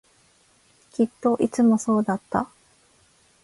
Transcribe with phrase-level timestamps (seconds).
[0.93, 2.49] きっといつもそうだった